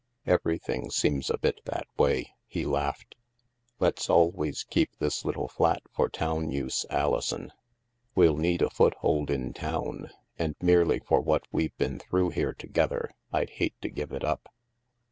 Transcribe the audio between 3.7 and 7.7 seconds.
Let's always keep this little flat for town use, Alison.